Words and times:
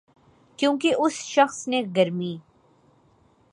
کیونکہ 0.59 0.93
اس 0.97 1.13
شخص 1.13 1.67
نے 1.67 1.81
گرمی 1.95 2.35